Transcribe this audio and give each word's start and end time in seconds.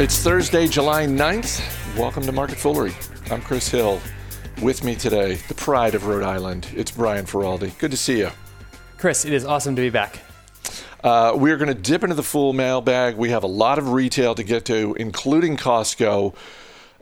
It's 0.00 0.18
Thursday, 0.18 0.66
July 0.66 1.04
9th. 1.04 1.98
Welcome 1.98 2.22
to 2.22 2.32
Market 2.32 2.56
Foolery. 2.56 2.94
I'm 3.30 3.42
Chris 3.42 3.68
Hill. 3.68 4.00
With 4.62 4.82
me 4.82 4.96
today, 4.96 5.34
the 5.48 5.54
pride 5.54 5.94
of 5.94 6.06
Rhode 6.06 6.22
Island. 6.22 6.66
It's 6.74 6.90
Brian 6.90 7.26
Feroldi. 7.26 7.78
Good 7.78 7.90
to 7.90 7.96
see 7.98 8.18
you. 8.18 8.30
Chris, 8.96 9.26
it 9.26 9.34
is 9.34 9.44
awesome 9.44 9.76
to 9.76 9.82
be 9.82 9.90
back. 9.90 10.20
Uh, 11.04 11.34
we're 11.36 11.58
going 11.58 11.68
to 11.68 11.74
dip 11.74 12.02
into 12.02 12.14
the 12.14 12.22
full 12.22 12.54
mailbag. 12.54 13.16
We 13.16 13.28
have 13.30 13.44
a 13.44 13.48
lot 13.48 13.78
of 13.78 13.92
retail 13.92 14.34
to 14.34 14.42
get 14.42 14.64
to, 14.64 14.96
including 14.98 15.58
Costco. 15.58 16.34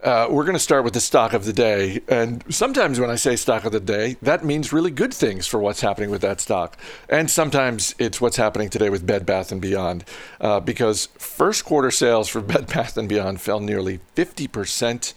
Uh, 0.03 0.27
we're 0.31 0.45
going 0.45 0.55
to 0.55 0.59
start 0.59 0.83
with 0.83 0.95
the 0.95 1.01
stock 1.01 1.35
of 1.35 1.45
the 1.45 1.53
day. 1.53 2.01
And 2.09 2.43
sometimes 2.49 2.99
when 2.99 3.11
I 3.11 3.17
say 3.17 3.37
stock 3.37 3.65
of 3.67 3.73
the 3.73 3.81
day, 3.81 4.17
that 4.23 4.43
means 4.43 4.73
really 4.73 4.91
good 4.91 5.13
things 5.13 5.47
for 5.47 5.61
what's 5.61 5.83
happening 5.83 6.09
with 6.11 6.23
that 6.23 6.41
stock. 6.41 6.79
And 7.11 7.31
sometimes 7.31 7.95
it's 7.99 8.19
what's 8.19 8.37
happening 8.37 8.71
today 8.71 8.89
with 8.89 9.07
Bed 9.07 9.27
Bath 9.27 9.53
& 9.61 9.61
Beyond. 9.61 10.05
Uh, 10.41 10.59
because 10.59 11.07
first 11.19 11.67
quarter 11.67 11.91
sales 11.91 12.29
for 12.29 12.41
Bed 12.41 12.67
Bath 12.69 12.99
& 13.03 13.09
Beyond 13.09 13.43
fell 13.43 13.61
nearly 13.61 14.01
50%. 14.17 15.13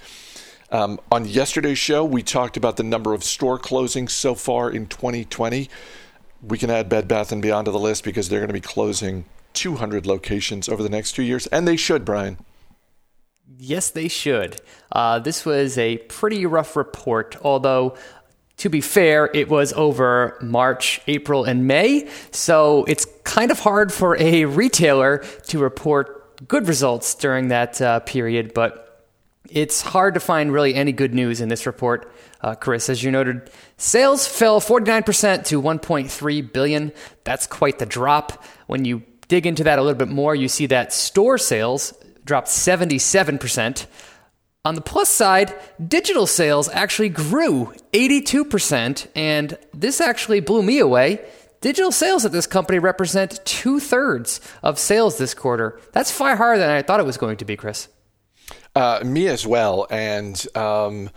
Um, 0.70 1.00
on 1.10 1.26
yesterday's 1.26 1.78
show, 1.78 2.04
we 2.04 2.22
talked 2.22 2.58
about 2.58 2.76
the 2.76 2.84
number 2.84 3.14
of 3.14 3.24
store 3.24 3.60
closings 3.60 4.10
so 4.10 4.36
far 4.36 4.70
in 4.70 4.88
2020. 4.88 5.70
We 6.42 6.58
can 6.58 6.70
add 6.70 6.90
Bed 6.90 7.08
Bath 7.08 7.34
& 7.40 7.42
Beyond 7.42 7.66
to 7.66 7.72
the 7.72 7.80
list 7.80 8.04
because 8.04 8.28
they're 8.28 8.40
going 8.40 8.50
to 8.50 8.54
be 8.54 8.60
closing 8.60 9.24
200 9.54 10.06
locations 10.06 10.68
over 10.68 10.84
the 10.84 10.90
next 10.90 11.14
two 11.14 11.24
years. 11.24 11.48
And 11.48 11.66
they 11.66 11.78
should, 11.78 12.04
Brian. 12.04 12.38
Yes, 13.58 13.90
they 13.90 14.08
should. 14.08 14.62
Uh, 14.92 15.20
this 15.20 15.46
was 15.46 15.78
a 15.78 15.98
pretty 15.98 16.46
rough 16.46 16.76
report, 16.76 17.38
although 17.44 17.96
to 18.58 18.70
be 18.70 18.82
fair, 18.82 19.30
it 19.34 19.50
was 19.50 19.74
over 19.74 20.38
March, 20.42 21.02
April, 21.08 21.44
and 21.44 21.68
May. 21.68 22.08
So 22.32 22.86
it's 22.86 23.06
kind 23.24 23.52
of 23.52 23.60
hard 23.60 23.92
for 23.92 24.16
a 24.18 24.46
retailer 24.46 25.20
to 25.48 25.60
report 25.60 26.48
good 26.48 26.68
results 26.68 27.16
during 27.16 27.50
that 27.50 27.82
uh, 27.82 28.00
period, 28.02 28.54
but 28.54 29.06
it's 29.50 29.82
hard 29.82 30.14
to 30.14 30.20
find 30.20 30.52
really 30.52 30.74
any 30.76 30.92
good 30.92 31.14
news 31.14 31.42
in 31.42 31.50
this 31.50 31.66
report. 31.66 32.12
Uh, 32.42 32.56
Chris, 32.56 32.90
as 32.90 33.04
you 33.04 33.12
noted, 33.12 33.50
sales 33.78 34.28
fell 34.28 34.60
49% 34.60 35.46
to 35.46 35.62
1.3 35.62 36.54
billion. 36.54 36.92
That's 37.24 37.48
quite 37.48 37.80
the 37.80 37.86
drop. 37.86 38.44
When 38.68 38.86
you 38.86 39.04
dig 39.28 39.46
into 39.46 39.64
that 39.66 39.80
a 39.80 39.82
little 39.82 39.98
bit 39.98 40.10
more, 40.10 40.36
you 40.36 40.48
see 40.48 40.66
that 40.68 40.94
store 40.94 41.38
sales 41.38 41.94
dropped 42.26 42.48
77%. 42.48 43.86
On 44.66 44.76
the 44.76 44.82
plus 44.82 45.10
side, 45.10 45.54
digital 45.86 46.26
sales 46.26 46.70
actually 46.70 47.10
grew 47.10 47.74
82%, 47.92 49.08
and 49.14 49.58
this 49.74 50.00
actually 50.00 50.40
blew 50.40 50.64
me 50.64 50.80
away. 50.80 51.20
Digital 51.60 51.92
sales 51.92 52.26
at 52.26 52.32
this 52.32 52.48
company 52.48 52.80
represent 52.80 53.44
two 53.46 53.80
thirds 53.80 54.40
of 54.62 54.80
sales 54.80 55.18
this 55.18 55.34
quarter. 55.34 55.80
That's 55.92 56.12
far 56.12 56.36
higher 56.36 56.58
than 56.58 56.70
I 56.70 56.82
thought 56.82 57.00
it 57.00 57.06
was 57.06 57.18
going 57.18 57.38
to 57.38 57.46
be, 57.46 57.58
Chris. 57.58 57.90
Uh, 58.76 59.02
me 59.06 59.28
as 59.28 59.46
well. 59.46 59.88
And 59.90 60.46
um, 60.56 61.10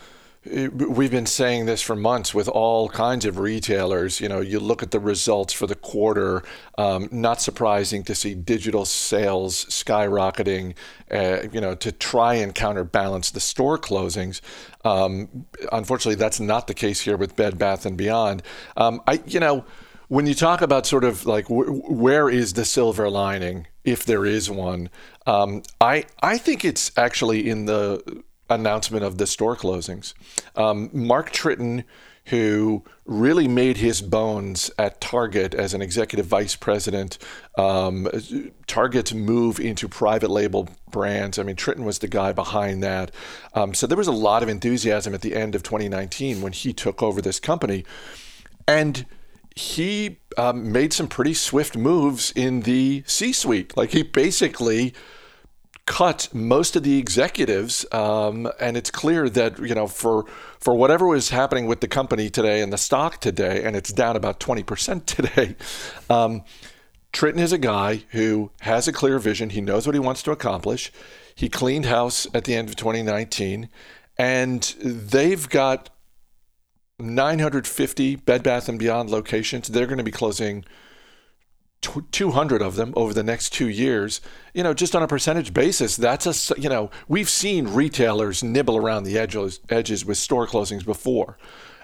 we've 0.72 1.10
been 1.10 1.26
saying 1.26 1.66
this 1.66 1.82
for 1.82 1.96
months 1.96 2.34
with 2.34 2.48
all 2.48 2.88
kinds 2.88 3.24
of 3.24 3.38
retailers. 3.38 4.20
You 4.20 4.28
know, 4.28 4.40
you 4.40 4.60
look 4.60 4.82
at 4.82 4.90
the 4.90 5.00
results 5.00 5.52
for 5.52 5.66
the 5.66 5.74
quarter, 5.74 6.42
um, 6.78 7.08
not 7.10 7.40
surprising 7.40 8.02
to 8.04 8.14
see 8.14 8.34
digital 8.34 8.84
sales 8.84 9.64
skyrocketing, 9.66 10.74
uh, 11.10 11.48
you 11.52 11.60
know, 11.60 11.74
to 11.74 11.92
try 11.92 12.34
and 12.34 12.54
counterbalance 12.54 13.30
the 13.30 13.40
store 13.40 13.78
closings. 13.78 14.40
Um, 14.84 15.46
unfortunately, 15.72 16.16
that's 16.16 16.40
not 16.40 16.66
the 16.66 16.74
case 16.74 17.00
here 17.00 17.16
with 17.16 17.36
Bed 17.36 17.58
Bath 17.58 17.86
and 17.86 17.96
Beyond. 17.96 18.42
Um, 18.76 19.02
I, 19.06 19.20
you 19.26 19.40
know, 19.40 19.64
when 20.08 20.26
you 20.26 20.34
talk 20.34 20.60
about 20.62 20.86
sort 20.86 21.04
of 21.04 21.26
like 21.26 21.46
where 21.48 22.28
is 22.28 22.52
the 22.52 22.64
silver 22.64 23.10
lining, 23.10 23.66
if 23.84 24.04
there 24.04 24.24
is 24.24 24.50
one, 24.50 24.88
um, 25.26 25.62
I 25.80 26.04
I 26.22 26.38
think 26.38 26.64
it's 26.64 26.92
actually 26.96 27.48
in 27.48 27.66
the 27.66 28.22
announcement 28.48 29.04
of 29.04 29.18
the 29.18 29.26
store 29.26 29.56
closings. 29.56 30.14
Um, 30.54 30.90
Mark 30.92 31.32
Tritton, 31.32 31.84
who 32.26 32.82
really 33.04 33.46
made 33.46 33.76
his 33.76 34.02
bones 34.02 34.70
at 34.78 35.00
Target 35.00 35.54
as 35.54 35.74
an 35.74 35.82
executive 35.82 36.26
vice 36.26 36.56
president, 36.56 37.18
um, 37.56 38.08
Target's 38.66 39.14
move 39.14 39.60
into 39.60 39.88
private 39.88 40.30
label 40.30 40.68
brands. 40.90 41.38
I 41.38 41.44
mean, 41.44 41.56
Tritton 41.56 41.84
was 41.84 42.00
the 42.00 42.08
guy 42.08 42.32
behind 42.32 42.82
that. 42.82 43.12
Um, 43.54 43.74
so 43.74 43.86
there 43.86 43.98
was 43.98 44.08
a 44.08 44.12
lot 44.12 44.42
of 44.42 44.48
enthusiasm 44.48 45.14
at 45.14 45.20
the 45.20 45.36
end 45.36 45.54
of 45.54 45.62
2019 45.62 46.42
when 46.42 46.52
he 46.52 46.72
took 46.72 47.02
over 47.02 47.22
this 47.22 47.38
company. 47.38 47.84
And 48.66 49.06
he 49.54 50.18
um, 50.36 50.70
made 50.70 50.92
some 50.92 51.08
pretty 51.08 51.34
swift 51.34 51.76
moves 51.76 52.32
in 52.36 52.60
the 52.60 53.02
C 53.06 53.32
suite. 53.32 53.76
Like 53.76 53.90
he 53.90 54.02
basically 54.02 54.94
cut 55.86 56.28
most 56.34 56.76
of 56.76 56.82
the 56.82 56.98
executives, 56.98 57.86
um, 57.92 58.50
and 58.60 58.76
it's 58.76 58.90
clear 58.90 59.28
that 59.30 59.58
you 59.58 59.74
know 59.74 59.86
for 59.86 60.26
for 60.58 60.74
whatever 60.74 61.06
was 61.06 61.30
happening 61.30 61.66
with 61.66 61.80
the 61.80 61.88
company 61.88 62.28
today 62.28 62.60
and 62.60 62.72
the 62.72 62.78
stock 62.78 63.20
today, 63.20 63.62
and 63.64 63.76
it's 63.76 63.92
down 63.92 64.16
about 64.16 64.40
twenty 64.40 64.62
percent 64.62 65.06
today. 65.06 65.56
Um, 66.10 66.44
Tritton 67.12 67.38
is 67.38 67.52
a 67.52 67.58
guy 67.58 68.04
who 68.10 68.50
has 68.60 68.86
a 68.86 68.92
clear 68.92 69.18
vision. 69.18 69.50
He 69.50 69.62
knows 69.62 69.86
what 69.86 69.94
he 69.94 70.00
wants 70.00 70.22
to 70.24 70.32
accomplish. 70.32 70.92
He 71.34 71.48
cleaned 71.48 71.86
house 71.86 72.26
at 72.34 72.44
the 72.44 72.54
end 72.54 72.68
of 72.68 72.76
2019, 72.76 73.70
and 74.18 74.62
they've 74.82 75.48
got 75.48 75.88
950 76.98 78.16
Bed 78.16 78.42
Bath 78.42 78.68
and 78.68 78.78
Beyond 78.78 79.10
locations. 79.10 79.68
They're 79.68 79.86
going 79.86 79.98
to 79.98 80.04
be 80.04 80.10
closing 80.10 80.64
200 81.82 82.62
of 82.62 82.76
them 82.76 82.92
over 82.96 83.14
the 83.14 83.22
next 83.22 83.52
two 83.52 83.68
years, 83.68 84.20
you 84.54 84.62
know, 84.62 84.74
just 84.74 84.96
on 84.96 85.02
a 85.02 85.06
percentage 85.06 85.54
basis, 85.54 85.96
that's 85.96 86.50
a, 86.50 86.60
you 86.60 86.68
know, 86.68 86.90
we've 87.08 87.28
seen 87.28 87.68
retailers 87.68 88.42
nibble 88.42 88.76
around 88.76 89.04
the 89.04 89.18
edges, 89.18 89.60
edges 89.68 90.04
with 90.04 90.18
store 90.18 90.46
closings 90.46 90.84
before. 90.84 91.38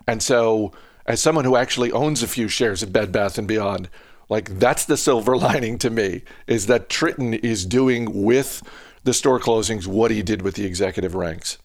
And 0.06 0.22
so, 0.22 0.72
as 1.06 1.20
someone 1.20 1.44
who 1.44 1.56
actually 1.56 1.92
owns 1.92 2.22
a 2.22 2.28
few 2.28 2.48
shares 2.48 2.82
of 2.82 2.92
Bed 2.92 3.12
Bath 3.12 3.38
and 3.38 3.46
Beyond, 3.46 3.88
like 4.28 4.58
that's 4.58 4.84
the 4.84 4.96
silver 4.96 5.36
lining 5.48 5.78
to 5.78 5.90
me 5.90 6.22
is 6.46 6.66
that 6.66 6.88
Tritton 6.88 7.38
is 7.44 7.66
doing 7.66 8.24
with 8.24 8.62
the 9.04 9.14
store 9.14 9.40
closings 9.40 9.86
what 9.86 10.10
he 10.10 10.22
did 10.22 10.42
with 10.42 10.54
the 10.54 10.64
executive 10.64 11.14
ranks 11.14 11.58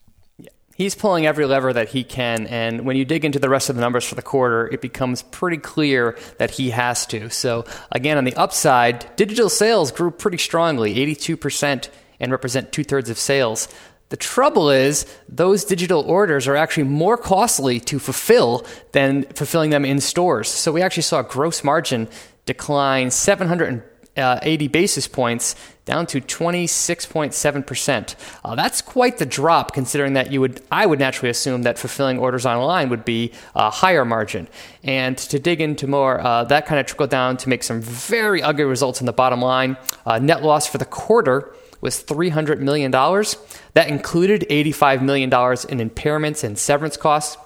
he's 0.77 0.95
pulling 0.95 1.25
every 1.25 1.45
lever 1.45 1.73
that 1.73 1.89
he 1.89 2.03
can. 2.03 2.47
And 2.47 2.85
when 2.85 2.95
you 2.95 3.03
dig 3.03 3.25
into 3.25 3.39
the 3.39 3.49
rest 3.49 3.69
of 3.69 3.75
the 3.75 3.81
numbers 3.81 4.05
for 4.05 4.15
the 4.15 4.21
quarter, 4.21 4.67
it 4.67 4.79
becomes 4.79 5.23
pretty 5.23 5.57
clear 5.57 6.17
that 6.37 6.51
he 6.51 6.69
has 6.69 7.05
to. 7.07 7.29
So, 7.29 7.65
again, 7.91 8.17
on 8.17 8.23
the 8.23 8.35
upside, 8.35 9.13
digital 9.15 9.49
sales 9.49 9.91
grew 9.91 10.11
pretty 10.11 10.37
strongly 10.37 10.95
82% 10.95 11.89
and 12.19 12.31
represent 12.31 12.71
two 12.71 12.83
thirds 12.83 13.09
of 13.09 13.17
sales. 13.17 13.67
The 14.09 14.17
trouble 14.17 14.69
is, 14.69 15.05
those 15.27 15.65
digital 15.65 16.01
orders 16.01 16.47
are 16.47 16.55
actually 16.55 16.83
more 16.83 17.17
costly 17.17 17.79
to 17.81 17.99
fulfill 17.99 18.65
than 18.93 19.23
fulfilling 19.23 19.71
them 19.71 19.83
in 19.83 19.99
stores. 19.99 20.47
So, 20.47 20.71
we 20.71 20.81
actually 20.81 21.03
saw 21.03 21.23
gross 21.23 21.63
margin 21.63 22.07
decline 22.45 23.11
700 23.11 23.83
uh, 24.17 24.39
80 24.41 24.67
basis 24.67 25.07
points 25.07 25.55
down 25.85 26.05
to 26.07 26.19
26.7%. 26.19 28.15
Uh, 28.43 28.55
that's 28.55 28.81
quite 28.81 29.17
the 29.17 29.25
drop 29.25 29.73
considering 29.73 30.13
that 30.13 30.31
you 30.31 30.41
would 30.41 30.61
I 30.69 30.85
would 30.85 30.99
naturally 30.99 31.29
assume 31.29 31.63
that 31.63 31.79
fulfilling 31.79 32.19
orders 32.19 32.45
online 32.45 32.89
would 32.89 33.05
be 33.05 33.31
a 33.55 33.69
higher 33.69 34.03
margin. 34.03 34.49
And 34.83 35.17
to 35.17 35.39
dig 35.39 35.61
into 35.61 35.87
more, 35.87 36.19
uh, 36.19 36.43
that 36.45 36.65
kind 36.65 36.79
of 36.79 36.85
trickled 36.85 37.09
down 37.09 37.37
to 37.37 37.49
make 37.49 37.63
some 37.63 37.81
very 37.81 38.43
ugly 38.43 38.65
results 38.65 38.99
in 38.99 39.05
the 39.05 39.13
bottom 39.13 39.41
line. 39.41 39.77
Uh, 40.05 40.19
net 40.19 40.43
loss 40.43 40.67
for 40.67 40.77
the 40.77 40.85
quarter 40.85 41.53
was 41.79 42.03
$300 42.03 42.59
million. 42.59 42.91
That 42.91 43.87
included 43.87 44.45
$85 44.49 45.01
million 45.01 45.29
in 45.29 45.89
impairments 45.89 46.43
and 46.43 46.57
severance 46.57 46.97
costs. 46.97 47.37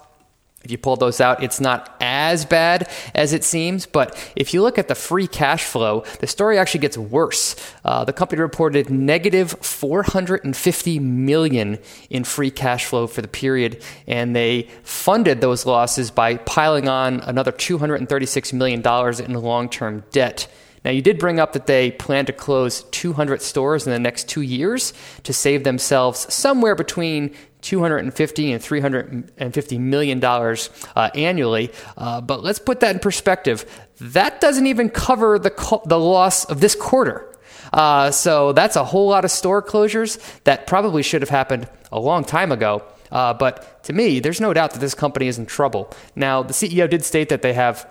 If 0.64 0.70
you 0.70 0.78
pull 0.78 0.96
those 0.96 1.20
out, 1.20 1.42
it's 1.42 1.60
not 1.60 1.96
as 2.00 2.44
bad 2.44 2.88
as 3.14 3.32
it 3.32 3.42
seems. 3.42 3.86
But 3.86 4.16
if 4.36 4.54
you 4.54 4.62
look 4.62 4.78
at 4.78 4.88
the 4.88 4.94
free 4.94 5.26
cash 5.26 5.64
flow, 5.64 6.04
the 6.20 6.26
story 6.26 6.58
actually 6.58 6.80
gets 6.80 6.96
worse. 6.96 7.56
Uh, 7.84 8.04
the 8.04 8.12
company 8.12 8.40
reported 8.40 8.88
negative 8.88 9.52
450 9.60 10.98
million 11.00 11.78
in 12.10 12.24
free 12.24 12.50
cash 12.50 12.84
flow 12.84 13.06
for 13.06 13.22
the 13.22 13.28
period, 13.28 13.82
and 14.06 14.36
they 14.36 14.68
funded 14.84 15.40
those 15.40 15.66
losses 15.66 16.10
by 16.10 16.36
piling 16.36 16.88
on 16.88 17.20
another 17.20 17.52
236 17.52 18.52
million 18.52 18.80
dollars 18.80 19.18
in 19.20 19.32
long-term 19.32 20.04
debt. 20.12 20.48
Now, 20.84 20.90
you 20.90 21.02
did 21.02 21.18
bring 21.18 21.38
up 21.38 21.52
that 21.52 21.66
they 21.66 21.92
plan 21.92 22.26
to 22.26 22.32
close 22.32 22.82
200 22.90 23.40
stores 23.40 23.86
in 23.86 23.92
the 23.92 24.00
next 24.00 24.28
two 24.28 24.40
years 24.40 24.92
to 25.22 25.32
save 25.32 25.62
themselves 25.62 26.32
somewhere 26.32 26.74
between 26.74 27.34
250 27.62 28.52
and 28.52 28.62
350 28.62 29.78
million 29.78 30.20
dollars 30.20 30.70
uh, 30.94 31.10
annually. 31.14 31.70
Uh, 31.96 32.20
but 32.20 32.42
let's 32.42 32.58
put 32.58 32.80
that 32.80 32.94
in 32.94 33.00
perspective. 33.00 33.64
That 34.00 34.40
doesn't 34.40 34.66
even 34.66 34.90
cover 34.90 35.38
the 35.38 35.50
co- 35.50 35.82
the 35.86 35.98
loss 35.98 36.44
of 36.44 36.60
this 36.60 36.74
quarter. 36.74 37.28
Uh, 37.72 38.10
so 38.10 38.52
that's 38.52 38.76
a 38.76 38.84
whole 38.84 39.08
lot 39.08 39.24
of 39.24 39.30
store 39.30 39.62
closures 39.62 40.20
that 40.44 40.66
probably 40.66 41.02
should 41.02 41.22
have 41.22 41.30
happened 41.30 41.68
a 41.90 41.98
long 41.98 42.24
time 42.24 42.52
ago. 42.52 42.82
Uh, 43.10 43.32
but 43.34 43.82
to 43.84 43.92
me, 43.92 44.20
there's 44.20 44.40
no 44.40 44.52
doubt 44.52 44.72
that 44.72 44.80
this 44.80 44.94
company 44.94 45.26
is 45.26 45.38
in 45.38 45.46
trouble. 45.46 45.90
Now, 46.16 46.42
the 46.42 46.52
CEO 46.52 46.88
did 46.88 47.04
state 47.04 47.28
that 47.28 47.42
they 47.42 47.52
have 47.52 47.86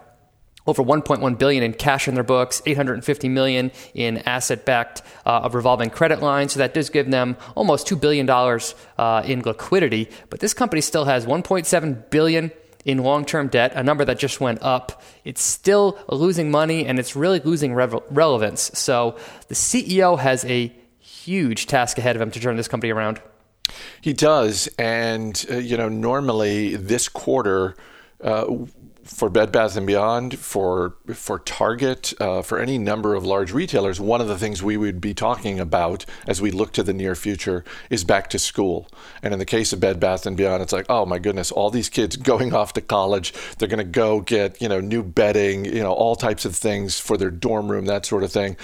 over 0.67 0.83
1.1 0.83 1.37
billion 1.37 1.63
in 1.63 1.73
cash 1.73 2.07
in 2.07 2.15
their 2.15 2.23
books, 2.23 2.61
850 2.65 3.29
million 3.29 3.71
in 3.93 4.17
asset-backed 4.19 5.01
uh, 5.25 5.49
revolving 5.51 5.89
credit 5.89 6.21
lines. 6.21 6.53
So 6.53 6.59
that 6.59 6.73
does 6.73 6.89
give 6.89 7.09
them 7.09 7.37
almost 7.55 7.87
two 7.87 7.95
billion 7.95 8.25
dollars 8.25 8.75
uh, 8.97 9.23
in 9.25 9.41
liquidity. 9.41 10.09
But 10.29 10.39
this 10.39 10.53
company 10.53 10.81
still 10.81 11.05
has 11.05 11.25
1.7 11.25 12.09
billion 12.09 12.51
in 12.85 12.97
long-term 12.97 13.47
debt, 13.49 13.73
a 13.75 13.83
number 13.83 14.05
that 14.05 14.17
just 14.17 14.41
went 14.41 14.61
up. 14.61 15.01
It's 15.23 15.41
still 15.41 15.99
losing 16.09 16.49
money 16.49 16.85
and 16.85 16.97
it's 16.97 17.15
really 17.15 17.39
losing 17.39 17.73
re- 17.73 17.99
relevance. 18.09 18.71
So 18.73 19.17
the 19.47 19.55
CEO 19.55 20.17
has 20.17 20.43
a 20.45 20.73
huge 20.99 21.67
task 21.67 21.97
ahead 21.97 22.15
of 22.15 22.21
him 22.21 22.31
to 22.31 22.39
turn 22.39 22.57
this 22.57 22.67
company 22.67 22.91
around. 22.91 23.21
He 24.01 24.13
does, 24.13 24.67
and 24.77 25.45
uh, 25.49 25.57
you 25.57 25.77
know, 25.77 25.89
normally 25.89 26.75
this 26.75 27.07
quarter. 27.07 27.75
Uh, 28.21 28.45
for 29.03 29.29
Bed 29.29 29.51
Bath 29.51 29.75
and 29.75 29.87
Beyond, 29.87 30.37
for 30.37 30.95
for 31.13 31.39
Target, 31.39 32.13
uh, 32.19 32.41
for 32.41 32.59
any 32.59 32.77
number 32.77 33.15
of 33.15 33.25
large 33.25 33.51
retailers, 33.51 33.99
one 33.99 34.21
of 34.21 34.27
the 34.27 34.37
things 34.37 34.61
we 34.61 34.77
would 34.77 35.01
be 35.01 35.13
talking 35.13 35.59
about 35.59 36.05
as 36.27 36.41
we 36.41 36.51
look 36.51 36.71
to 36.73 36.83
the 36.83 36.93
near 36.93 37.15
future 37.15 37.63
is 37.89 38.03
back 38.03 38.29
to 38.29 38.39
school. 38.39 38.87
And 39.23 39.33
in 39.33 39.39
the 39.39 39.45
case 39.45 39.73
of 39.73 39.79
Bed 39.79 39.99
Bath 39.99 40.25
and 40.25 40.37
Beyond, 40.37 40.63
it's 40.63 40.73
like, 40.73 40.85
oh 40.89 41.05
my 41.05 41.19
goodness, 41.19 41.51
all 41.51 41.69
these 41.69 41.89
kids 41.89 42.15
going 42.31 42.53
off 42.53 42.73
to 42.73 42.81
college, 42.81 43.33
they're 43.57 43.67
going 43.67 43.77
to 43.79 43.83
go 43.83 44.21
get 44.21 44.61
you 44.61 44.69
know 44.69 44.79
new 44.79 45.03
bedding, 45.03 45.65
you 45.65 45.83
know 45.83 45.93
all 45.93 46.15
types 46.15 46.45
of 46.45 46.55
things 46.55 46.99
for 46.99 47.17
their 47.17 47.31
dorm 47.31 47.71
room, 47.71 47.85
that 47.85 48.05
sort 48.05 48.23
of 48.23 48.31
thing. 48.31 48.57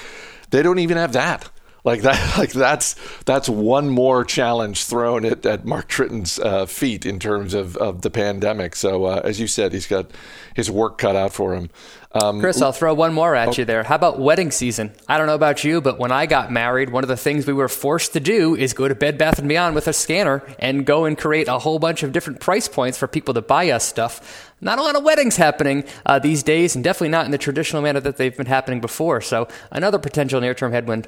They 0.49 0.63
don't 0.63 0.79
even 0.79 0.97
have 0.97 1.13
that. 1.13 1.49
Like 1.87 2.01
that, 2.01 2.37
like 2.37 2.51
that's 2.51 2.97
that's 3.23 3.47
one 3.47 3.87
more 3.87 4.25
challenge 4.25 4.83
thrown 4.83 5.23
at, 5.23 5.45
at 5.45 5.63
Mark 5.63 5.87
Tritton's 5.87 6.37
uh, 6.37 6.65
feet 6.65 7.05
in 7.05 7.17
terms 7.17 7.53
of, 7.53 7.77
of 7.77 8.01
the 8.01 8.09
pandemic. 8.09 8.75
So 8.75 9.05
uh, 9.05 9.21
as 9.23 9.39
you 9.39 9.47
said, 9.47 9.71
he's 9.71 9.87
got 9.87 10.11
his 10.53 10.69
work 10.69 10.97
cut 10.97 11.15
out 11.15 11.31
for 11.31 11.55
him. 11.55 11.69
Um, 12.11 12.41
Chris, 12.41 12.61
I'll 12.61 12.73
throw 12.73 12.93
one 12.93 13.13
more 13.13 13.35
at 13.35 13.57
you 13.57 13.63
there. 13.63 13.83
How 13.83 13.95
about 13.95 14.19
wedding 14.19 14.51
season? 14.51 14.91
I 15.07 15.17
don't 15.17 15.27
know 15.27 15.35
about 15.35 15.63
you, 15.63 15.79
but 15.79 15.97
when 15.97 16.11
I 16.11 16.25
got 16.25 16.51
married, 16.51 16.89
one 16.89 17.05
of 17.05 17.07
the 17.07 17.15
things 17.15 17.47
we 17.47 17.53
were 17.53 17.69
forced 17.69 18.11
to 18.13 18.19
do 18.19 18.53
is 18.53 18.73
go 18.73 18.89
to 18.89 18.95
Bed 18.95 19.17
Bath 19.17 19.39
and 19.39 19.47
Beyond 19.47 19.73
with 19.73 19.87
a 19.87 19.93
scanner 19.93 20.43
and 20.59 20.85
go 20.85 21.05
and 21.05 21.17
create 21.17 21.47
a 21.47 21.59
whole 21.59 21.79
bunch 21.79 22.03
of 22.03 22.11
different 22.11 22.41
price 22.41 22.67
points 22.67 22.97
for 22.97 23.07
people 23.07 23.33
to 23.33 23.41
buy 23.41 23.69
us 23.69 23.85
stuff. 23.85 24.51
Not 24.59 24.77
a 24.77 24.81
lot 24.81 24.97
of 24.97 25.03
weddings 25.03 25.37
happening 25.37 25.85
uh, 26.05 26.19
these 26.19 26.43
days, 26.43 26.75
and 26.75 26.83
definitely 26.83 27.09
not 27.09 27.25
in 27.25 27.31
the 27.31 27.37
traditional 27.37 27.81
manner 27.81 28.01
that 28.01 28.17
they've 28.17 28.35
been 28.35 28.47
happening 28.47 28.81
before. 28.81 29.21
So 29.21 29.47
another 29.71 29.99
potential 29.99 30.41
near-term 30.41 30.73
headwind. 30.73 31.07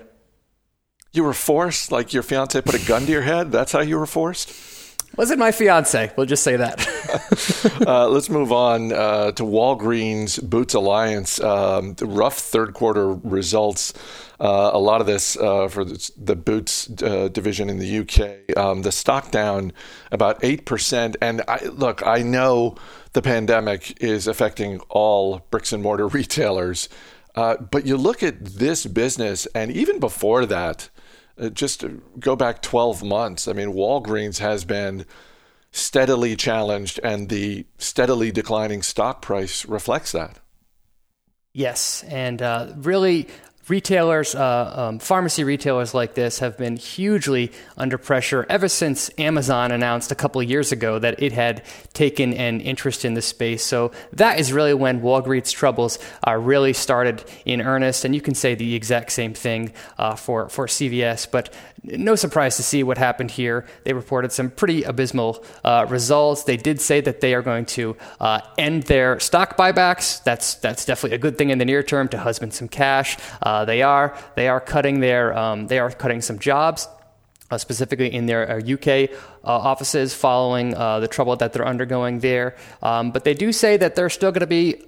You 1.12 1.24
were 1.24 1.34
forced, 1.34 1.92
like 1.92 2.14
your 2.14 2.22
fiance 2.22 2.62
put 2.62 2.76
a 2.76 2.88
gun 2.88 3.06
to 3.06 3.12
your 3.12 3.24
head. 3.24 3.52
That's 3.52 3.72
how 3.72 3.82
you 3.82 3.98
were 3.98 4.06
forced. 4.06 4.54
Was 5.16 5.32
it 5.32 5.40
my 5.40 5.52
fiance? 5.52 6.14
We'll 6.16 6.28
just 6.28 6.44
say 6.44 6.56
that. 6.56 7.82
uh, 7.88 8.08
let's 8.08 8.30
move 8.30 8.52
on 8.52 8.94
uh, 8.94 9.32
to 9.32 9.44
Walgreens 9.44 10.42
Boots 10.42 10.76
Alliance. 10.76 11.42
Um, 11.42 11.96
rough 12.00 12.38
third 12.38 12.76
quarter 12.76 13.14
results. 13.14 13.94
Uh, 14.40 14.70
a 14.72 14.80
lot 14.80 15.02
of 15.02 15.08
this 15.08 15.36
uh, 15.36 15.68
for 15.68 15.84
the 15.84 16.36
Boots 16.36 16.90
uh, 17.02 17.28
division 17.30 17.70
in 17.70 17.80
the 17.80 18.00
UK. 18.00 18.56
Um, 18.56 18.84
the 18.84 18.92
stock 18.92 19.32
down 19.32 19.74
about 20.12 20.40
8%. 20.42 21.16
And 21.22 21.42
I, 21.48 21.66
look, 21.66 22.06
I 22.06 22.22
know 22.22 22.76
the 23.14 23.22
pandemic 23.22 24.02
is 24.02 24.28
affecting 24.28 24.80
all 24.90 25.40
bricks 25.50 25.74
and 25.74 25.82
mortar 25.82 26.08
retailers. 26.20 26.88
Uh, 27.36 27.58
but 27.58 27.86
you 27.86 27.98
look 27.98 28.22
at 28.22 28.44
this 28.46 28.86
business, 28.86 29.48
and 29.48 29.72
even 29.72 30.00
before 30.00 30.46
that, 30.46 30.90
just 31.54 31.86
go 32.20 32.36
back 32.36 32.62
12 32.62 33.04
months. 33.04 33.48
I 33.48 33.54
mean, 33.54 33.74
Walgreens 33.74 34.40
has 34.40 34.66
been 34.66 35.06
steadily 35.72 36.36
challenged, 36.36 37.00
and 37.04 37.30
the 37.30 37.66
steadily 37.78 38.32
declining 38.32 38.82
stock 38.82 39.22
price 39.22 39.66
reflects 39.66 40.12
that. 40.12 40.40
Yes, 41.54 42.04
and 42.04 42.42
uh, 42.42 42.74
really 42.76 43.28
retailers, 43.70 44.36
uh, 44.36 44.74
um, 44.76 45.00
pharmacy 45.00 45.44
retailers 45.44 45.94
like 45.94 46.16
this 46.16 46.40
have 46.40 46.58
been 46.58 46.76
hugely 46.78 47.52
under 47.78 47.98
pressure 47.98 48.46
ever 48.50 48.68
since 48.68 49.10
Amazon 49.18 49.72
announced 49.72 50.12
a 50.12 50.16
couple 50.16 50.42
years 50.44 50.72
ago 50.72 51.00
that 51.00 51.22
it 51.22 51.32
had 51.32 51.64
taken 51.94 52.34
an 52.34 52.62
interest 52.62 53.06
in 53.06 53.14
the 53.14 53.22
space. 53.22 53.64
So 53.64 53.92
that 54.14 54.40
is 54.40 54.52
really 54.52 54.74
when 54.74 55.02
Walgreens' 55.02 55.54
troubles 55.54 56.00
uh, 56.28 56.36
really 56.36 56.74
started 56.74 57.24
in 57.46 57.62
earnest. 57.62 58.06
And 58.06 58.16
you 58.16 58.22
can 58.22 58.36
say 58.36 58.56
the 58.56 58.76
exact 58.76 59.12
same 59.12 59.34
thing 59.34 59.74
uh, 59.98 60.16
for, 60.16 60.50
for 60.50 60.68
CVS. 60.68 61.30
But 61.30 61.54
no 61.84 62.16
surprise 62.16 62.58
to 62.58 62.64
see 62.64 62.84
what 62.84 62.98
happened 62.98 63.32
here. 63.32 63.66
They 63.84 63.94
reported 63.94 64.32
some 64.32 64.50
pretty 64.50 64.84
abysmal 64.84 65.44
uh, 65.64 65.86
results. 65.90 66.44
They 66.44 66.58
did 66.58 66.82
say 66.82 67.02
that 67.02 67.22
they 67.22 67.34
are 67.34 67.42
going 67.42 67.66
to 67.68 67.96
uh, 68.20 68.42
end 68.58 68.84
their 68.84 69.20
stock 69.20 69.58
buybacks. 69.58 70.24
That's 70.24 70.56
that's 70.56 70.86
definitely 70.86 71.16
a 71.16 71.20
good 71.20 71.38
thing 71.38 71.50
in 71.50 71.58
the 71.58 71.66
near 71.66 71.84
term 71.84 72.08
to 72.10 72.18
husband 72.18 72.54
some 72.54 72.68
cash. 72.68 73.18
Uh, 73.42 73.59
they 73.66 73.82
are 73.82 74.18
they 74.36 74.48
are 74.48 74.60
cutting 74.60 75.00
their 75.00 75.38
um, 75.38 75.68
they 75.68 75.80
are 75.80 75.92
cutting 75.92 76.22
some 76.22 76.40
jobs. 76.40 76.88
Uh, 77.52 77.58
specifically 77.58 78.14
in 78.14 78.28
their 78.28 78.60
UK 78.60 78.88
uh, 78.88 79.08
uh, 79.44 79.48
offices, 79.48 80.14
following 80.14 80.70
the 80.70 81.08
trouble 81.10 81.36
that 81.36 81.52
they're 81.52 81.66
undergoing 81.66 82.20
there, 82.20 82.56
um, 82.84 83.10
but 83.10 83.24
they 83.24 83.34
do 83.34 83.52
say 83.52 83.76
that 83.76 83.96
they're 83.96 84.08
still 84.08 84.32
going 84.32 84.42
to 84.42 84.46
be 84.46 84.80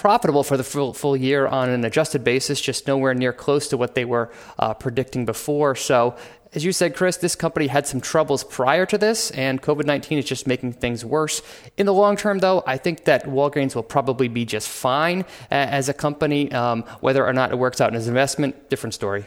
profitable 0.00 0.42
for 0.42 0.56
the 0.56 0.64
full, 0.64 0.94
full 0.94 1.14
year 1.14 1.46
on 1.46 1.68
an 1.68 1.84
adjusted 1.84 2.24
basis, 2.24 2.58
just 2.58 2.86
nowhere 2.86 3.12
near 3.12 3.34
close 3.34 3.68
to 3.68 3.76
what 3.76 3.94
they 3.94 4.06
were 4.06 4.30
uh, 4.58 4.72
predicting 4.72 5.26
before. 5.26 5.74
So 5.74 6.16
as 6.52 6.64
you 6.64 6.72
said, 6.72 6.96
Chris, 6.96 7.16
this 7.16 7.36
company 7.36 7.68
had 7.68 7.86
some 7.86 8.00
troubles 8.00 8.42
prior 8.42 8.84
to 8.86 8.98
this, 8.98 9.30
and 9.30 9.62
COVID 9.62 9.84
19 9.84 10.18
is 10.18 10.24
just 10.24 10.46
making 10.46 10.72
things 10.72 11.04
worse. 11.04 11.42
In 11.76 11.86
the 11.86 11.94
long 11.94 12.16
term, 12.16 12.40
though, 12.40 12.64
I 12.66 12.76
think 12.76 13.04
that 13.04 13.24
Walgreens 13.24 13.74
will 13.74 13.84
probably 13.84 14.26
be 14.26 14.44
just 14.44 14.68
fine 14.68 15.24
as 15.50 15.88
a 15.88 15.94
company. 15.94 16.50
Um, 16.50 16.82
whether 17.00 17.24
or 17.24 17.32
not 17.32 17.52
it 17.52 17.56
works 17.56 17.80
out 17.80 17.94
as 17.94 18.06
an 18.06 18.12
investment, 18.12 18.68
different 18.68 18.94
story. 18.94 19.26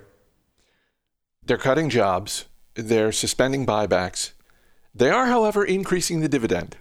They're 1.46 1.58
cutting 1.58 1.90
jobs, 1.90 2.46
they're 2.76 3.12
suspending 3.12 3.66
buybacks. 3.66 4.32
They 4.96 5.10
are, 5.10 5.26
however, 5.26 5.64
increasing 5.64 6.20
the 6.20 6.30
dividend. 6.30 6.78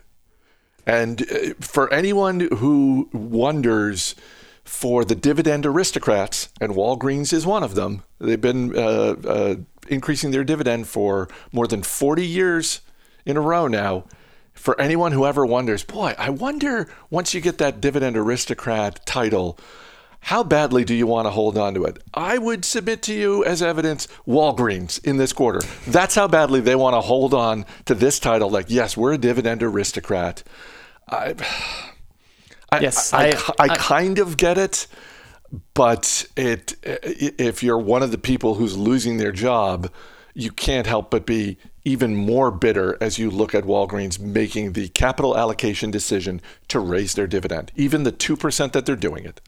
And 0.86 1.22
uh, 1.22 1.54
for 1.60 1.92
anyone 1.92 2.40
who 2.40 3.08
wonders, 3.12 4.14
for 4.64 5.04
the 5.04 5.14
dividend 5.14 5.66
aristocrats, 5.66 6.48
and 6.60 6.72
Walgreens 6.72 7.32
is 7.32 7.46
one 7.46 7.62
of 7.62 7.74
them. 7.74 8.02
They've 8.18 8.40
been 8.40 8.76
uh, 8.76 9.16
uh, 9.26 9.54
increasing 9.92 10.30
their 10.30 10.44
dividend 10.44 10.88
for 10.88 11.28
more 11.52 11.66
than 11.66 11.82
40 11.82 12.26
years 12.26 12.80
in 13.24 13.36
a 13.36 13.40
row 13.40 13.68
now. 13.68 14.04
For 14.54 14.78
anyone 14.80 15.12
who 15.12 15.24
ever 15.24 15.46
wonders, 15.46 15.82
boy, 15.82 16.14
I 16.18 16.30
wonder 16.30 16.88
once 17.10 17.32
you 17.34 17.40
get 17.40 17.58
that 17.58 17.80
dividend 17.80 18.16
aristocrat 18.16 19.04
title, 19.06 19.58
how 20.20 20.44
badly 20.44 20.84
do 20.84 20.94
you 20.94 21.06
want 21.06 21.26
to 21.26 21.30
hold 21.30 21.58
on 21.58 21.74
to 21.74 21.84
it? 21.84 22.00
I 22.14 22.38
would 22.38 22.64
submit 22.64 23.02
to 23.02 23.14
you 23.14 23.44
as 23.44 23.60
evidence 23.60 24.06
Walgreens 24.26 25.02
in 25.04 25.16
this 25.16 25.32
quarter. 25.32 25.60
That's 25.86 26.14
how 26.14 26.28
badly 26.28 26.60
they 26.60 26.76
want 26.76 26.94
to 26.94 27.00
hold 27.00 27.34
on 27.34 27.66
to 27.86 27.94
this 27.94 28.20
title. 28.20 28.48
Like, 28.48 28.66
yes, 28.68 28.96
we're 28.96 29.14
a 29.14 29.18
dividend 29.18 29.62
aristocrat. 29.62 30.44
I, 31.08 31.34
I 32.70 32.80
yes, 32.80 33.12
I, 33.12 33.30
I, 33.30 33.30
I, 33.30 33.54
I 33.58 33.76
kind 33.76 34.18
of 34.18 34.36
get 34.36 34.58
it 34.58 34.86
but 35.74 36.26
it 36.36 36.74
if 36.82 37.62
you're 37.62 37.78
one 37.78 38.02
of 38.02 38.10
the 38.10 38.18
people 38.18 38.54
who's 38.54 38.76
losing 38.76 39.18
their 39.18 39.32
job, 39.32 39.90
you 40.34 40.50
can't 40.50 40.86
help 40.86 41.10
but 41.10 41.26
be 41.26 41.58
even 41.84 42.14
more 42.14 42.50
bitter 42.50 42.96
as 43.00 43.18
you 43.18 43.30
look 43.30 43.54
at 43.54 43.64
Walgreens 43.64 44.18
making 44.18 44.72
the 44.72 44.88
capital 44.90 45.36
allocation 45.36 45.90
decision 45.90 46.40
to 46.68 46.78
raise 46.78 47.14
their 47.14 47.26
dividend, 47.26 47.72
even 47.74 48.04
the 48.04 48.12
2% 48.12 48.72
that 48.72 48.86
they're 48.86 48.96
doing 48.96 49.24
it. 49.24 49.40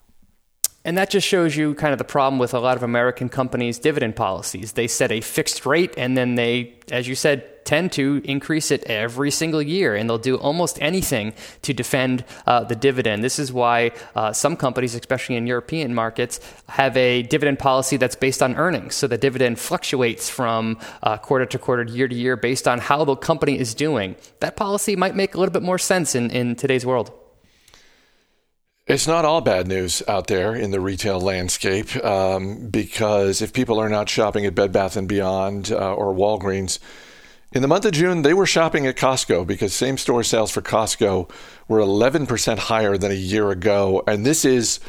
And 0.85 0.99
that 0.99 1.09
just 1.09 1.27
shows 1.27 1.57
you 1.57 1.75
kind 1.75 1.93
of 1.93 1.99
the 1.99 2.05
problem 2.05 2.39
with 2.39 2.53
a 2.53 2.59
lot 2.59 2.77
of 2.77 2.83
American 2.83 3.31
companies' 3.31 3.79
dividend 3.79 4.17
policies. 4.17 4.73
They 4.73 4.87
set 4.87 5.11
a 5.11 5.23
fixed 5.23 5.65
rate 5.65 5.95
and 5.97 6.17
then 6.17 6.35
they, 6.35 6.75
as 6.91 7.09
you 7.09 7.15
said, 7.15 7.49
tend 7.65 7.93
to 7.93 8.21
increase 8.25 8.71
it 8.71 8.85
every 8.85 9.31
single 9.31 9.63
year, 9.63 9.95
and 9.95 10.09
they'll 10.09 10.19
do 10.19 10.37
almost 10.37 10.81
anything 10.81 11.35
to 11.63 11.73
defend 11.73 12.25
uh, 12.47 12.65
the 12.65 12.77
dividend. 12.77 13.25
This 13.25 13.39
is 13.39 13.53
why 13.53 13.93
uh, 14.15 14.33
some 14.33 14.57
companies, 14.57 14.95
especially 14.95 15.37
in 15.37 15.47
European 15.47 15.95
markets, 15.95 16.41
have 16.69 16.97
a 16.97 17.23
dividend 17.23 17.59
policy 17.59 17.97
that's 17.97 18.17
based 18.17 18.43
on 18.43 18.55
earnings. 18.57 18.95
So 18.95 19.07
the 19.07 19.19
dividend 19.19 19.59
fluctuates 19.59 20.29
from 20.29 20.79
uh, 21.03 21.17
quarter 21.19 21.47
to 21.47 21.59
quarter, 21.59 21.85
year 21.85 22.09
to 22.09 22.15
year, 22.15 22.37
based 22.37 22.69
on 22.69 22.79
how 22.79 23.05
the 23.05 23.17
company 23.17 23.59
is 23.59 23.75
doing. 23.75 24.17
That 24.41 24.57
policy 24.57 24.97
might 24.97 25.15
make 25.15 25.35
a 25.35 25.39
little 25.39 25.53
bit 25.53 25.63
more 25.63 25.79
sense 25.79 26.15
in, 26.15 26.31
in 26.31 26.57
today's 26.57 26.85
world. 26.85 27.13
It's 28.87 29.07
not 29.07 29.25
all 29.25 29.41
bad 29.41 29.67
news 29.67 30.03
out 30.07 30.27
there 30.27 30.55
in 30.55 30.71
the 30.71 30.81
retail 30.81 31.19
landscape 31.19 31.97
um, 32.05 32.69
because 32.69 33.41
if 33.41 33.55
people 33.55 33.81
are 33.81 33.89
not 33.89 34.11
shopping 34.11 34.45
at 34.45 34.55
Bed 34.55 34.73
Bath 34.73 34.99
and 34.99 35.09
Beyond 35.09 35.73
uh, 35.73 35.95
or 35.95 36.13
Walgreens, 36.13 36.79
in 37.55 37.63
the 37.63 37.69
month 37.69 37.85
of 37.85 37.93
June 37.93 38.23
they 38.23 38.35
were 38.35 38.47
shopping 38.47 38.87
at 38.87 38.97
Costco 38.97 39.47
because 39.47 39.73
same 39.73 39.97
store 39.97 40.25
sales 40.25 40.51
for 40.51 40.61
Costco 40.61 41.31
were 41.69 41.79
11% 41.79 42.59
higher 42.59 42.99
than 42.99 43.11
a 43.11 43.15
year 43.15 43.51
ago, 43.51 44.03
and 44.07 44.27
this 44.27 44.45
is 44.45 44.81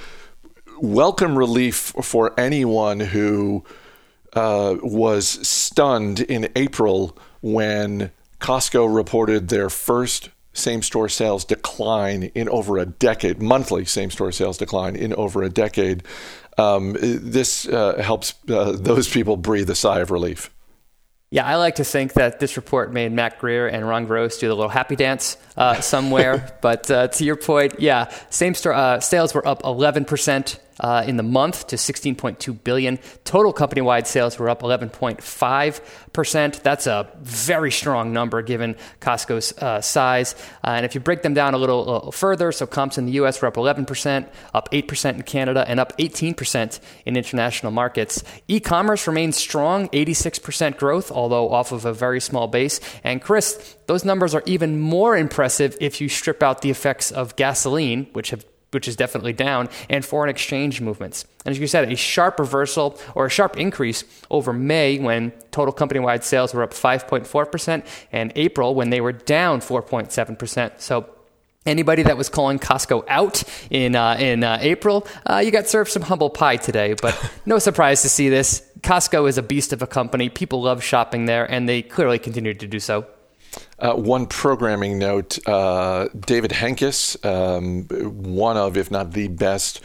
welcome 0.82 1.38
relief 1.38 1.94
for 2.02 2.38
anyone 2.38 3.00
who 3.00 3.64
uh, 4.34 4.76
was 4.82 5.48
stunned 5.48 6.20
in 6.22 6.50
April 6.56 7.18
when 7.42 8.12
Costco 8.40 8.94
reported 8.94 9.48
their 9.48 9.70
first 9.70 10.30
same 10.54 10.82
store 10.82 11.10
sales 11.10 11.46
decline 11.46 12.24
in 12.36 12.50
over 12.50 12.78
a 12.78 12.86
decade, 12.86 13.42
monthly 13.42 13.86
same 13.86 14.10
store 14.10 14.32
sales 14.32 14.58
decline 14.58 14.96
in 14.96 15.14
over 15.14 15.44
a 15.44 15.50
decade. 15.50 16.04
Um, 16.58 16.96
this 17.00 17.68
uh, 17.68 18.02
helps 18.02 18.34
uh, 18.50 18.72
those 18.72 19.10
people 19.10 19.38
breathe 19.38 19.70
a 19.70 19.76
sigh 19.76 20.00
of 20.00 20.12
relief. 20.12 20.50
Yeah, 21.32 21.46
I 21.46 21.56
like 21.56 21.76
to 21.76 21.84
think 21.84 22.14
that 22.14 22.40
this 22.40 22.56
report 22.56 22.94
made 22.94 23.12
Matt 23.12 23.40
Greer 23.40 23.68
and 23.68 23.88
Ron 23.88 24.06
Gross 24.06 24.38
do 24.38 24.48
the 24.48 24.56
little 24.56 24.70
happy 24.70 24.96
dance 24.96 25.38
uh, 25.58 25.82
somewhere. 25.82 26.58
but 26.62 26.90
uh, 26.90 27.08
to 27.10 27.26
your 27.26 27.36
point, 27.36 27.80
yeah, 27.80 28.14
same 28.30 28.54
store 28.54 28.74
uh, 28.74 29.00
sales 29.00 29.34
were 29.34 29.46
up 29.48 29.64
11% 29.64 30.60
uh, 30.80 31.04
in 31.06 31.18
the 31.18 31.24
month 31.24 31.68
to 31.68 31.76
16.2 31.76 32.64
billion. 32.64 33.00
Total 33.24 33.54
company-wide 33.54 34.08
sales 34.08 34.38
were 34.38 34.50
up 34.50 34.62
11.5 34.62 35.82
percent. 36.14 36.64
That's 36.64 36.88
a 36.88 37.10
very 37.22 37.72
strong 37.72 38.14
number 38.14 38.42
given 38.42 38.76
Costco's 39.02 39.58
uh, 39.58 39.82
size. 39.82 40.36
Uh, 40.64 40.72
and 40.72 40.86
if 40.86 40.96
you 40.96 41.02
break 41.02 41.22
them 41.22 41.34
down 41.34 41.54
a 41.54 41.58
little, 41.58 41.86
little, 41.86 42.12
further, 42.12 42.52
so 42.52 42.66
comps 42.66 42.98
in 42.98 43.06
the 43.06 43.14
U.S. 43.14 43.42
were 43.42 43.48
up 43.48 43.58
11 43.58 43.86
percent, 43.86 44.30
up 44.54 44.70
8 44.72 44.88
percent 44.88 45.18
in 45.18 45.24
Canada, 45.24 45.66
and 45.68 45.80
up 45.80 45.94
18 46.00 46.34
percent 46.34 46.80
in 47.06 47.18
international 47.18 47.72
markets. 47.72 48.24
E-commerce 48.48 49.08
remains 49.08 49.36
strong, 49.36 49.90
86 49.94 50.40
percent 50.40 50.78
growth, 50.78 51.12
although 51.12 51.52
off 51.52 51.72
of 51.72 51.86
a 51.86 51.94
very 51.94 52.22
small 52.22 52.48
base. 52.48 52.80
And 53.04 53.22
Chris, 53.22 53.76
those 53.88 54.06
numbers 54.06 54.34
are 54.34 54.44
even 54.46 54.80
more 54.80 55.16
impressive 55.18 55.78
if 55.82 56.02
you 56.02 56.10
strip 56.10 56.42
out 56.42 56.62
the 56.62 56.70
effects 56.70 57.12
of 57.12 57.36
gasoline, 57.36 58.08
which 58.14 58.32
have 58.32 58.46
which 58.76 58.88
is 58.88 58.96
definitely 58.96 59.34
down, 59.34 59.70
and 59.90 60.06
foreign 60.06 60.30
exchange 60.30 60.82
movements. 60.82 61.26
And 61.46 61.52
as 61.52 61.60
you 61.60 61.66
said, 61.66 61.92
a 61.92 61.96
sharp 61.96 62.40
reversal 62.40 63.00
or 63.16 63.26
a 63.26 63.30
sharp 63.30 63.58
increase 63.58 64.04
over 64.30 64.54
May 64.54 65.00
when 65.00 65.32
total 65.50 65.74
company 65.74 66.00
wide 66.00 66.24
sales 66.24 66.54
were 66.54 66.62
up 66.62 66.74
5.4%, 66.74 67.84
and 68.12 68.32
April 68.36 68.76
when 68.76 68.92
they 68.92 69.02
were 69.02 69.14
down 69.14 69.62
4.7%. 69.62 70.80
So 70.80 71.10
Anybody 71.66 72.04
that 72.04 72.16
was 72.16 72.30
calling 72.30 72.60
Costco 72.60 73.06
out 73.08 73.42
in 73.72 73.96
uh, 73.96 74.18
in 74.20 74.44
uh, 74.44 74.60
April, 74.62 75.08
uh, 75.26 75.42
you 75.44 75.50
got 75.50 75.68
served 75.68 75.90
some 75.90 76.04
humble 76.04 76.30
pie 76.30 76.58
today. 76.58 76.94
But 76.94 77.20
no 77.48 77.58
surprise 77.58 78.04
to 78.04 78.10
see 78.10 78.30
this. 78.30 78.62
Costco 78.82 79.28
is 79.28 79.40
a 79.40 79.42
beast 79.42 79.74
of 79.74 79.82
a 79.82 79.88
company. 79.88 80.30
People 80.30 80.62
love 80.62 80.84
shopping 80.84 81.26
there, 81.26 81.50
and 81.50 81.68
they 81.68 81.82
clearly 81.82 82.20
continue 82.20 82.54
to 82.54 82.68
do 82.68 82.80
so. 82.80 83.08
Uh, 83.80 83.94
one 83.94 84.26
programming 84.26 84.98
note 84.98 85.38
uh, 85.48 86.08
David 86.18 86.52
Henkes, 86.52 87.24
um, 87.26 87.84
one 88.14 88.58
of, 88.58 88.78
if 88.78 88.90
not 88.90 89.12
the 89.12 89.28
best 89.28 89.82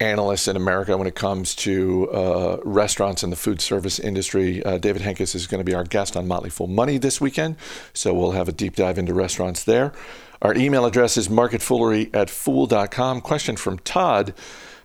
analysts 0.00 0.46
in 0.46 0.56
America 0.56 0.96
when 0.96 1.06
it 1.06 1.14
comes 1.14 1.54
to 1.54 2.10
uh, 2.10 2.58
restaurants 2.64 3.22
and 3.22 3.32
the 3.32 3.36
food 3.36 3.60
service 3.60 3.98
industry. 3.98 4.62
Uh, 4.64 4.78
David 4.78 5.02
Henkes 5.02 5.34
is 5.34 5.46
going 5.46 5.58
to 5.58 5.64
be 5.64 5.74
our 5.74 5.84
guest 5.84 6.16
on 6.16 6.28
Motley 6.28 6.50
Fool 6.50 6.68
Money 6.68 6.98
this 6.98 7.20
weekend, 7.20 7.56
so 7.92 8.14
we'll 8.14 8.32
have 8.32 8.48
a 8.48 8.52
deep 8.52 8.76
dive 8.76 8.98
into 8.98 9.14
restaurants 9.14 9.64
there. 9.64 9.92
Our 10.40 10.54
email 10.54 10.86
address 10.86 11.16
is 11.16 11.28
marketfoolery 11.28 12.14
at 12.14 12.30
fool.com. 12.30 13.20
Question 13.22 13.56
from 13.56 13.78
Todd, 13.80 14.34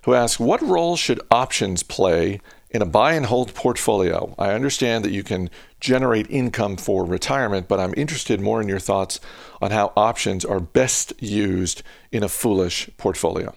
who 0.05 0.15
asks 0.15 0.39
What 0.39 0.61
role 0.61 0.95
should 0.95 1.21
options 1.29 1.83
play 1.83 2.41
in 2.73 2.81
a 2.81 2.85
buy 2.85 3.13
and 3.13 3.25
hold 3.25 3.53
portfolio? 3.53 4.33
I 4.37 4.51
understand 4.51 5.05
that 5.05 5.11
you 5.11 5.23
can 5.23 5.49
generate 5.79 6.29
income 6.29 6.75
for 6.77 7.05
retirement, 7.05 7.67
but 7.67 7.79
I'm 7.79 7.93
interested 7.95 8.41
more 8.41 8.61
in 8.61 8.67
your 8.67 8.79
thoughts 8.79 9.19
on 9.61 9.71
how 9.71 9.93
options 9.95 10.43
are 10.43 10.59
best 10.59 11.13
used 11.21 11.83
in 12.11 12.23
a 12.23 12.29
foolish 12.29 12.89
portfolio. 12.97 13.55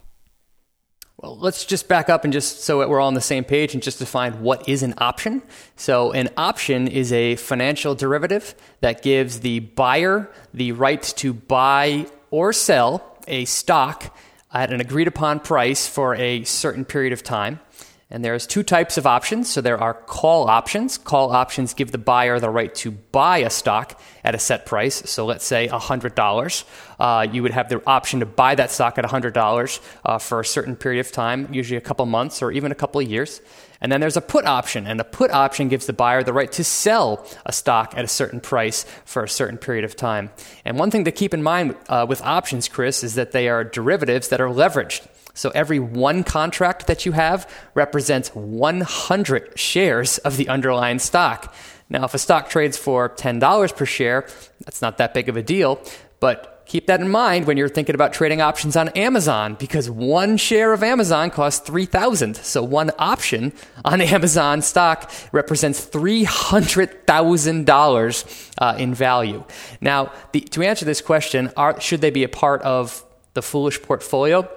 Well, 1.18 1.38
let's 1.38 1.64
just 1.64 1.88
back 1.88 2.10
up 2.10 2.24
and 2.24 2.32
just 2.32 2.62
so 2.62 2.86
we're 2.86 3.00
all 3.00 3.06
on 3.06 3.14
the 3.14 3.22
same 3.22 3.42
page 3.42 3.72
and 3.72 3.82
just 3.82 3.98
define 3.98 4.42
what 4.42 4.68
is 4.68 4.82
an 4.82 4.92
option. 4.98 5.42
So, 5.74 6.12
an 6.12 6.28
option 6.36 6.88
is 6.88 7.10
a 7.10 7.36
financial 7.36 7.94
derivative 7.94 8.54
that 8.82 9.00
gives 9.02 9.40
the 9.40 9.60
buyer 9.60 10.30
the 10.52 10.72
right 10.72 11.02
to 11.02 11.32
buy 11.32 12.06
or 12.30 12.52
sell 12.52 13.16
a 13.26 13.46
stock 13.46 14.14
at 14.52 14.70
an 14.70 14.80
agreed 14.80 15.08
upon 15.08 15.40
price 15.40 15.88
for 15.88 16.14
a 16.16 16.44
certain 16.44 16.84
period 16.84 17.14
of 17.14 17.22
time. 17.22 17.60
And 18.08 18.24
there's 18.24 18.46
two 18.46 18.62
types 18.62 18.98
of 18.98 19.06
options. 19.06 19.50
So 19.52 19.60
there 19.60 19.78
are 19.78 19.92
call 19.92 20.48
options. 20.48 20.96
Call 20.96 21.32
options 21.32 21.74
give 21.74 21.90
the 21.90 21.98
buyer 21.98 22.38
the 22.38 22.50
right 22.50 22.72
to 22.76 22.92
buy 22.92 23.38
a 23.38 23.50
stock 23.50 24.00
at 24.22 24.34
a 24.34 24.38
set 24.38 24.64
price. 24.64 25.10
So 25.10 25.26
let's 25.26 25.44
say 25.44 25.66
$100. 25.66 26.64
Uh, 27.00 27.26
you 27.30 27.42
would 27.42 27.50
have 27.50 27.68
the 27.68 27.84
option 27.84 28.20
to 28.20 28.26
buy 28.26 28.54
that 28.54 28.70
stock 28.70 28.96
at 28.98 29.04
$100 29.04 29.80
uh, 30.04 30.18
for 30.18 30.38
a 30.38 30.44
certain 30.44 30.76
period 30.76 31.00
of 31.00 31.10
time, 31.10 31.52
usually 31.52 31.76
a 31.76 31.80
couple 31.80 32.06
months 32.06 32.42
or 32.42 32.52
even 32.52 32.70
a 32.70 32.76
couple 32.76 33.00
of 33.00 33.10
years. 33.10 33.40
And 33.80 33.90
then 33.90 34.00
there's 34.00 34.16
a 34.16 34.22
put 34.22 34.46
option, 34.46 34.86
and 34.86 34.98
a 35.00 35.04
put 35.04 35.30
option 35.30 35.68
gives 35.68 35.86
the 35.86 35.92
buyer 35.92 36.22
the 36.22 36.32
right 36.32 36.50
to 36.52 36.64
sell 36.64 37.26
a 37.44 37.52
stock 37.52 37.92
at 37.94 38.04
a 38.04 38.08
certain 38.08 38.40
price 38.40 38.84
for 39.04 39.22
a 39.22 39.28
certain 39.28 39.58
period 39.58 39.84
of 39.84 39.96
time. 39.96 40.30
And 40.64 40.78
one 40.78 40.90
thing 40.90 41.04
to 41.04 41.12
keep 41.12 41.34
in 41.34 41.42
mind 41.42 41.76
uh, 41.88 42.06
with 42.08 42.22
options, 42.22 42.68
Chris, 42.68 43.04
is 43.04 43.16
that 43.16 43.32
they 43.32 43.48
are 43.48 43.64
derivatives 43.64 44.28
that 44.28 44.40
are 44.40 44.48
leveraged. 44.48 45.06
So 45.36 45.50
every 45.50 45.78
one 45.78 46.24
contract 46.24 46.86
that 46.86 47.04
you 47.06 47.12
have 47.12 47.48
represents 47.74 48.34
100 48.34 49.58
shares 49.58 50.16
of 50.18 50.38
the 50.38 50.48
underlying 50.48 50.98
stock. 50.98 51.54
Now, 51.88 52.04
if 52.04 52.14
a 52.14 52.18
stock 52.18 52.48
trades 52.48 52.76
for 52.76 53.10
$10 53.10 53.76
per 53.76 53.84
share, 53.84 54.26
that's 54.64 54.82
not 54.82 54.98
that 54.98 55.14
big 55.14 55.28
of 55.28 55.36
a 55.36 55.42
deal, 55.42 55.80
but 56.18 56.64
keep 56.66 56.88
that 56.88 57.00
in 57.00 57.08
mind 57.08 57.46
when 57.46 57.56
you're 57.56 57.68
thinking 57.68 57.94
about 57.94 58.12
trading 58.12 58.40
options 58.40 58.74
on 58.76 58.88
Amazon 58.90 59.54
because 59.54 59.88
one 59.88 60.36
share 60.36 60.72
of 60.72 60.82
Amazon 60.82 61.30
costs 61.30 61.64
3000 61.64 62.34
so 62.36 62.60
one 62.62 62.90
option 62.98 63.52
on 63.84 64.00
Amazon 64.00 64.62
stock 64.62 65.12
represents 65.32 65.84
$300,000 65.86 68.50
uh, 68.58 68.74
in 68.78 68.94
value. 68.94 69.44
Now, 69.80 70.12
the, 70.32 70.40
to 70.40 70.62
answer 70.62 70.84
this 70.84 71.00
question, 71.00 71.52
are, 71.56 71.80
should 71.80 72.00
they 72.00 72.10
be 72.10 72.24
a 72.24 72.28
part 72.28 72.62
of 72.62 73.04
the 73.34 73.42
foolish 73.42 73.80
portfolio? 73.82 74.48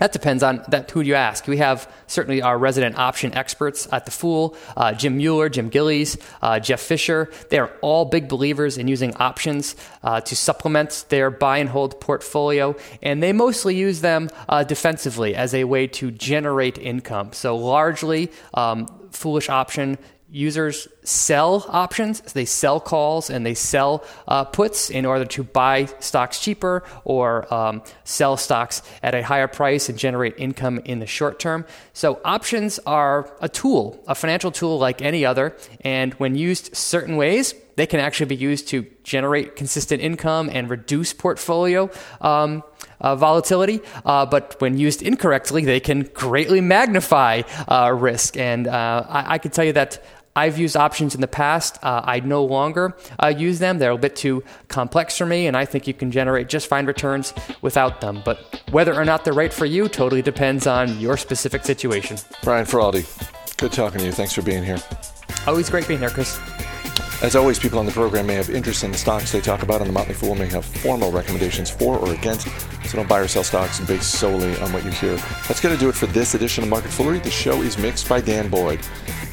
That 0.00 0.12
depends 0.12 0.42
on 0.42 0.64
that 0.68 0.90
who 0.90 1.02
you 1.02 1.14
ask. 1.14 1.46
We 1.46 1.58
have 1.58 1.90
certainly 2.06 2.40
our 2.40 2.58
resident 2.58 2.98
option 2.98 3.34
experts 3.34 3.86
at 3.92 4.06
the 4.06 4.10
Fool, 4.10 4.56
uh, 4.74 4.94
Jim 4.94 5.18
Mueller, 5.18 5.50
Jim 5.50 5.68
Gillies, 5.68 6.16
uh, 6.40 6.58
Jeff 6.58 6.80
Fisher. 6.80 7.30
They 7.50 7.58
are 7.58 7.70
all 7.82 8.06
big 8.06 8.26
believers 8.26 8.78
in 8.78 8.88
using 8.88 9.14
options 9.16 9.76
uh, 10.02 10.22
to 10.22 10.34
supplement 10.34 11.04
their 11.10 11.30
buy 11.30 11.58
and 11.58 11.68
hold 11.68 12.00
portfolio, 12.00 12.74
and 13.02 13.22
they 13.22 13.34
mostly 13.34 13.76
use 13.76 14.00
them 14.00 14.30
uh, 14.48 14.64
defensively 14.64 15.34
as 15.34 15.52
a 15.52 15.64
way 15.64 15.86
to 15.88 16.10
generate 16.10 16.78
income. 16.78 17.34
So 17.34 17.56
largely, 17.56 18.32
um, 18.54 18.88
foolish 19.10 19.50
option 19.50 19.98
users 20.30 20.88
sell 21.02 21.66
options, 21.68 22.20
they 22.32 22.44
sell 22.44 22.80
calls 22.80 23.30
and 23.30 23.44
they 23.44 23.54
sell 23.54 24.04
uh, 24.28 24.44
puts 24.44 24.90
in 24.90 25.04
order 25.04 25.24
to 25.24 25.42
buy 25.42 25.86
stocks 25.98 26.40
cheaper 26.40 26.84
or 27.04 27.52
um, 27.52 27.82
sell 28.04 28.36
stocks 28.36 28.82
at 29.02 29.14
a 29.14 29.22
higher 29.22 29.48
price 29.48 29.88
and 29.88 29.98
generate 29.98 30.34
income 30.38 30.78
in 30.84 31.00
the 31.00 31.06
short 31.06 31.38
term. 31.38 31.64
So, 31.92 32.20
options 32.24 32.78
are 32.86 33.34
a 33.40 33.48
tool, 33.48 34.02
a 34.06 34.14
financial 34.14 34.50
tool 34.50 34.78
like 34.78 35.02
any 35.02 35.24
other, 35.24 35.56
and 35.80 36.14
when 36.14 36.36
used 36.36 36.76
certain 36.76 37.16
ways, 37.16 37.54
they 37.76 37.86
can 37.86 38.00
actually 38.00 38.26
be 38.26 38.36
used 38.36 38.68
to 38.68 38.86
generate 39.04 39.56
consistent 39.56 40.02
income 40.02 40.50
and 40.52 40.68
reduce 40.68 41.12
portfolio. 41.12 41.90
Um, 42.20 42.62
uh, 43.00 43.16
volatility, 43.16 43.80
uh, 44.04 44.26
but 44.26 44.60
when 44.60 44.76
used 44.76 45.02
incorrectly, 45.02 45.64
they 45.64 45.80
can 45.80 46.02
greatly 46.12 46.60
magnify 46.60 47.42
uh, 47.66 47.90
risk. 47.90 48.36
And 48.36 48.68
uh, 48.68 49.06
I, 49.08 49.34
I 49.34 49.38
can 49.38 49.50
tell 49.50 49.64
you 49.64 49.72
that 49.72 50.04
I've 50.36 50.58
used 50.58 50.76
options 50.76 51.14
in 51.14 51.20
the 51.20 51.28
past. 51.28 51.78
Uh, 51.82 52.02
I 52.04 52.20
no 52.20 52.44
longer 52.44 52.96
uh, 53.22 53.28
use 53.28 53.58
them. 53.58 53.78
They're 53.78 53.90
a 53.90 53.98
bit 53.98 54.16
too 54.16 54.44
complex 54.68 55.18
for 55.18 55.26
me, 55.26 55.46
and 55.46 55.56
I 55.56 55.64
think 55.64 55.86
you 55.86 55.94
can 55.94 56.10
generate 56.10 56.48
just 56.48 56.68
fine 56.68 56.86
returns 56.86 57.34
without 57.62 58.00
them. 58.00 58.22
But 58.24 58.62
whether 58.70 58.94
or 58.94 59.04
not 59.04 59.24
they're 59.24 59.34
right 59.34 59.52
for 59.52 59.66
you 59.66 59.88
totally 59.88 60.22
depends 60.22 60.66
on 60.66 61.00
your 61.00 61.16
specific 61.16 61.64
situation. 61.64 62.16
Brian 62.42 62.64
Feroldi, 62.64 63.04
good 63.56 63.72
talking 63.72 63.98
to 63.98 64.06
you. 64.06 64.12
Thanks 64.12 64.32
for 64.32 64.42
being 64.42 64.64
here. 64.64 64.78
Always 65.46 65.68
great 65.68 65.88
being 65.88 66.00
here, 66.00 66.10
Chris. 66.10 66.38
As 67.22 67.36
always, 67.36 67.58
people 67.58 67.78
on 67.78 67.84
the 67.84 67.92
program 67.92 68.26
may 68.26 68.34
have 68.34 68.48
interest 68.48 68.82
in 68.82 68.92
the 68.92 68.96
stocks 68.96 69.30
they 69.30 69.42
talk 69.42 69.62
about, 69.62 69.82
and 69.82 69.90
the 69.90 69.92
Motley 69.92 70.14
Fool 70.14 70.34
may 70.34 70.46
have 70.46 70.64
formal 70.64 71.12
recommendations 71.12 71.68
for 71.68 71.98
or 71.98 72.14
against. 72.14 72.48
So 72.88 72.96
don't 72.96 73.08
buy 73.08 73.18
or 73.18 73.28
sell 73.28 73.44
stocks 73.44 73.78
based 73.80 74.12
solely 74.12 74.56
on 74.60 74.72
what 74.72 74.84
you 74.84 74.90
hear. 74.90 75.16
That's 75.46 75.60
going 75.60 75.74
to 75.74 75.80
do 75.80 75.90
it 75.90 75.94
for 75.94 76.06
this 76.06 76.34
edition 76.34 76.64
of 76.64 76.70
Market 76.70 76.90
Foolery. 76.90 77.18
The 77.18 77.30
show 77.30 77.60
is 77.60 77.76
mixed 77.76 78.08
by 78.08 78.22
Dan 78.22 78.48
Boyd. 78.48 78.80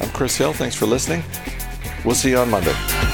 I'm 0.00 0.10
Chris 0.10 0.36
Hill. 0.36 0.52
Thanks 0.52 0.76
for 0.76 0.86
listening. 0.86 1.22
We'll 2.04 2.14
see 2.14 2.30
you 2.30 2.38
on 2.38 2.50
Monday. 2.50 3.07